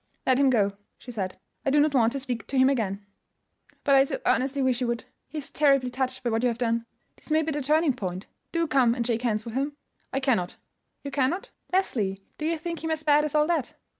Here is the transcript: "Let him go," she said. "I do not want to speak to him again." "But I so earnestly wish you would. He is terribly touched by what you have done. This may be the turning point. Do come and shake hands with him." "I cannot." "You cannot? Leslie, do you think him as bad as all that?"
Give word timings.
"Let 0.25 0.39
him 0.39 0.49
go," 0.49 0.75
she 0.97 1.11
said. 1.11 1.37
"I 1.63 1.69
do 1.69 1.79
not 1.79 1.93
want 1.93 2.11
to 2.13 2.19
speak 2.19 2.47
to 2.47 2.57
him 2.57 2.69
again." 2.71 3.05
"But 3.83 3.93
I 3.93 4.03
so 4.03 4.19
earnestly 4.25 4.63
wish 4.63 4.81
you 4.81 4.87
would. 4.87 5.05
He 5.27 5.37
is 5.37 5.51
terribly 5.51 5.91
touched 5.91 6.23
by 6.23 6.31
what 6.31 6.41
you 6.41 6.47
have 6.47 6.57
done. 6.57 6.87
This 7.17 7.29
may 7.29 7.43
be 7.43 7.51
the 7.51 7.61
turning 7.61 7.93
point. 7.93 8.25
Do 8.51 8.65
come 8.65 8.95
and 8.95 9.05
shake 9.05 9.21
hands 9.21 9.45
with 9.45 9.53
him." 9.53 9.77
"I 10.11 10.19
cannot." 10.19 10.57
"You 11.03 11.11
cannot? 11.11 11.51
Leslie, 11.71 12.23
do 12.39 12.47
you 12.47 12.57
think 12.57 12.83
him 12.83 12.89
as 12.89 13.03
bad 13.03 13.25
as 13.25 13.35
all 13.35 13.45
that?" 13.45 13.75